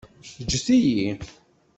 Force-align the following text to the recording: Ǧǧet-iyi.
Ǧǧet-iyi. 0.43 1.09